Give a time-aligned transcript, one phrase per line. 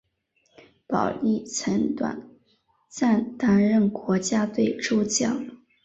[0.87, 2.27] 保历曾短
[2.89, 5.39] 暂担任国家队助教。